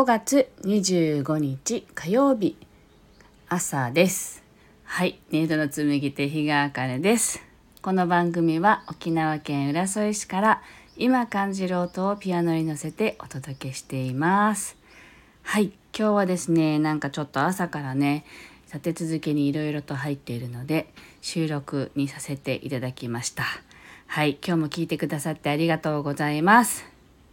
[0.00, 2.56] 5月25日火曜日。
[3.50, 4.42] 朝です。
[4.84, 5.20] はい。
[5.30, 7.42] ネイドの紡ぎ手日川茜です。
[7.82, 10.62] この番組は沖縄県浦添市から
[10.96, 14.78] 今感じる音をピアノに乗せてお届けしています。
[15.42, 15.64] はい。
[15.94, 18.24] 今日はですねなんかちょっと朝からね
[18.72, 23.44] 立て続けにいろいろと入っているので収録にさせていただきました。
[24.06, 24.38] はい。
[24.42, 26.86] 今日も聞いてくださってありがとうございます。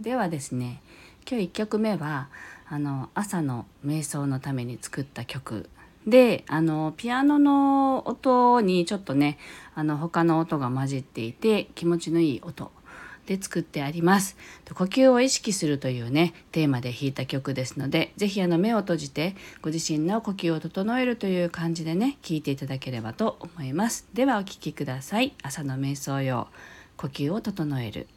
[0.00, 0.82] ではですね
[1.30, 2.30] 今日1曲目は
[2.66, 5.68] あの朝の瞑想のために作った曲
[6.06, 9.36] であのピアノの音にちょっとね
[9.74, 12.72] あの他の音が混じっていて気持ちのいい音
[13.26, 14.38] で作ってあります。
[14.72, 24.08] 呼吸を意識するというねテーマで弾いた曲ですので是非目を閉じてご自身の呼吸を整えるという感じでね聴いていただければと思います。
[24.14, 25.34] ではお聴きください。
[25.42, 26.48] 朝の瞑想用
[26.96, 28.08] 呼吸を整える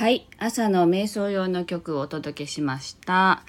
[0.00, 0.26] はい。
[0.38, 3.42] 朝の瞑想用の曲をお届けしました。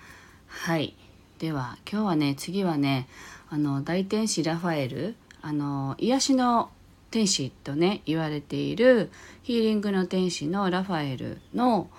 [0.48, 0.98] はい。
[1.40, 3.08] では今日はね次はね
[3.50, 6.70] あの大天使ラファエルあの癒しの
[7.10, 9.12] 天使とね言われている
[9.44, 11.90] ヒーリングの天使のラファエルの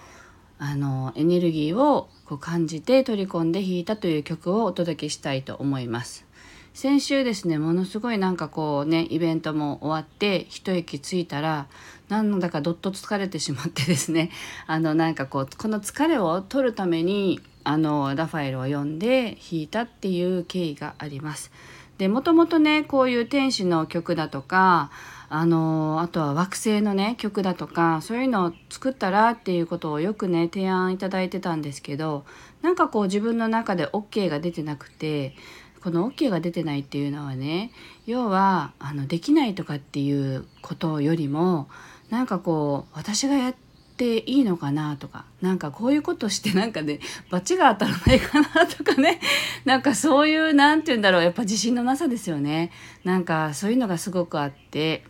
[0.58, 6.26] あのエネルギーをこう感じて取り込んで弾いたという曲をお届けしたいと思います。
[6.74, 11.66] 先週ですねものすごいなんかこうねイベントも終わって一息ついたら
[12.08, 14.30] なんだかどっと疲れてしまってですね
[14.66, 21.52] あのなんかこうこの疲れを取るためにあのラファエルを読んで弾いたっていう経緯があります。
[21.98, 24.90] でもともとねこういう天使の曲だとか
[25.28, 32.25] あのあとは惑星のね曲だとかそういうのを作ったらっていうことをよくね提案いただいてたんですけど
[32.60, 35.36] なんかこう自分の中で OK が出てなくて
[35.82, 37.73] この OK が出てないっていうのはね
[38.06, 41.69] 要はあのできないとかっていうことよりも
[42.11, 43.55] なんかこう私がやっ
[43.96, 47.00] ていいのかなとかなんかこういうことして なんかね
[47.31, 49.20] 罰が当たらないかなとかね
[49.64, 52.70] なんかそういう何て言うんだろうやっぱ自信のなさですよね。
[53.05, 55.05] なんかそういうのがすごくあって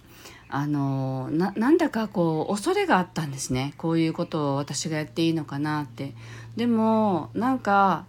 [0.48, 3.74] あのなんだかこう恐れがあったんですね。
[3.76, 6.14] こういうことを私がやっていいのかなって。
[6.56, 8.04] でもなんか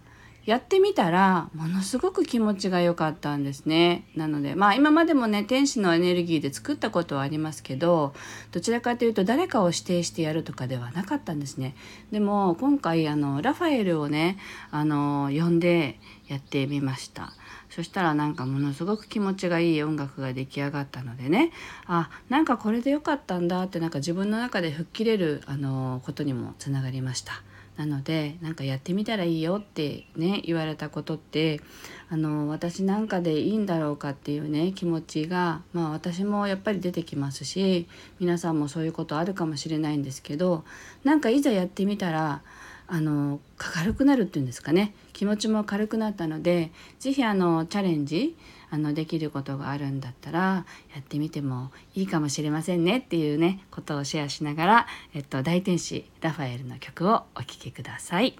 [0.46, 4.04] やってみたらものすごく気持ちが良かったんですね。
[4.14, 8.14] なのでまあ今までもね天使のエネルギーで作ったことはありますけど
[8.52, 11.74] どちらかというと誰かを指定してやるとかではなかったんですね。
[12.12, 14.38] でも今回あのラファエルをね
[14.70, 15.98] あの呼んで
[16.28, 17.32] やってみました。
[17.70, 21.50] そしたらなんかものすごく気持ちがいい音楽が出来上がったのでね
[21.86, 27.42] あなんかこれで良かったんだってなんか自分の中で吹っ切れるあのことにもつながりました。
[27.76, 31.60] なのでなんかやってみたらいいよってね言われたことって
[32.08, 37.88] あの私なんかでいいんだろうかっていうね気持ちがまあ私もやっぱり出てきますし
[38.20, 40.64] 皆さんもそういうことあるかもしれないんですけど
[41.02, 42.42] なんかいざやってみたら
[42.86, 48.36] あの軽くなるっていうんですかね気持ちも軽くなったので是非あのチャレンジ
[48.70, 58.36] あのできることがあるんだったらやってみてもいいかもしれませんねっていうねことをシェアしながら、えっと、大天使ラファエルの曲をお聴きください。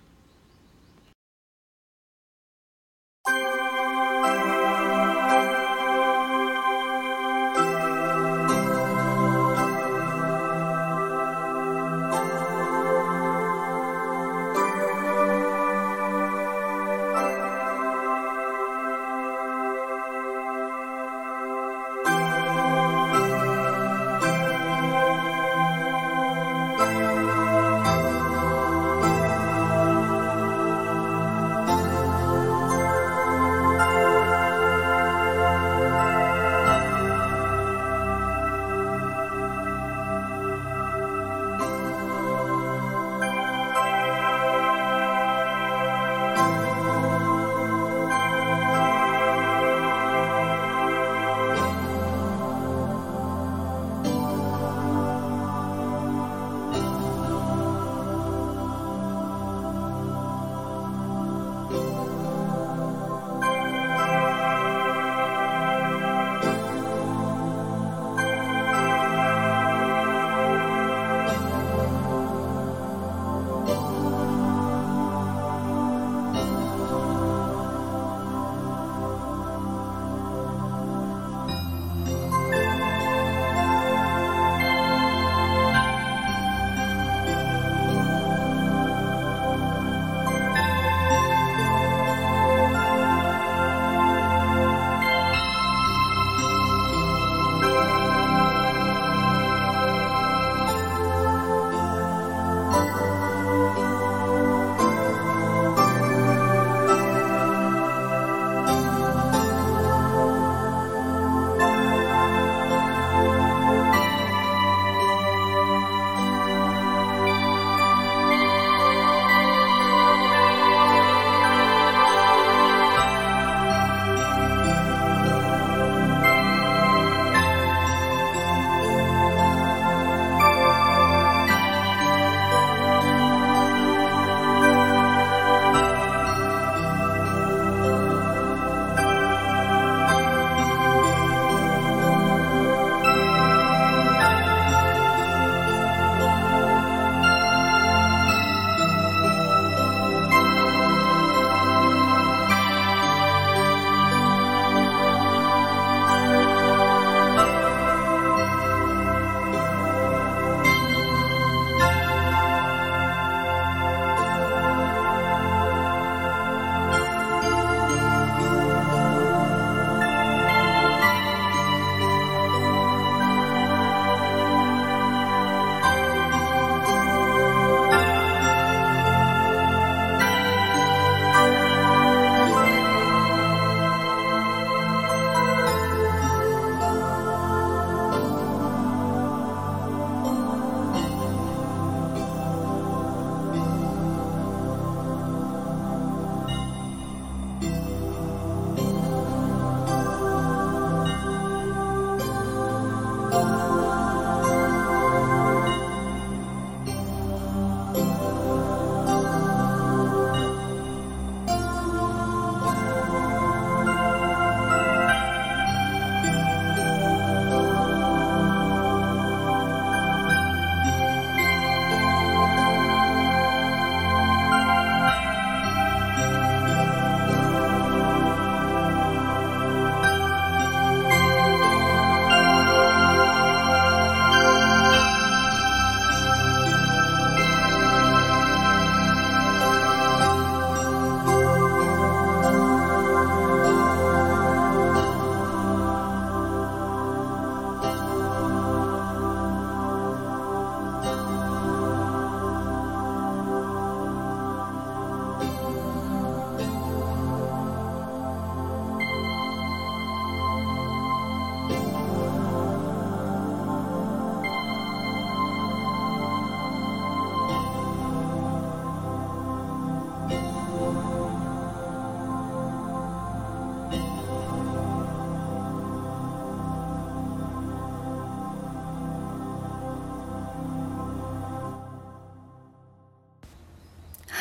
[61.74, 62.23] Bye.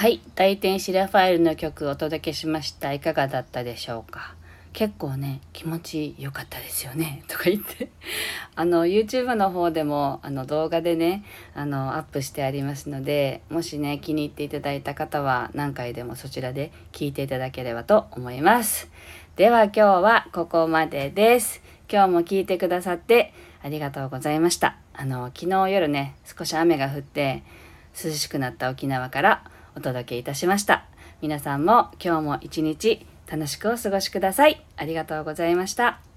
[0.03, 2.91] はい大天使ラファエルの曲をお届けしました。
[2.91, 4.35] いかがだったでしょうか？
[4.73, 7.23] 結構ね気持ち良かったですよね。
[7.31, 7.87] とか言って。
[8.53, 11.23] あの YouTube の方でもあの動画でね
[11.55, 18.89] あのアップしてありますのでもしね気に入っていただいた方は何回でもそちらで聞いていただければと思います。
[19.37, 21.61] では今日はここまでです。
[21.89, 23.33] 今日も聞いてくださって
[23.63, 24.75] ありがとうございました。
[24.93, 27.43] あの昨日夜ね少し雨が降って
[28.03, 29.43] 涼しくなった沖縄から
[29.75, 30.85] お届けいたしました。
[31.21, 34.63] 皆さんも今日も一日楽しくお過ごしください。
[34.77, 36.12] ありがとうございました。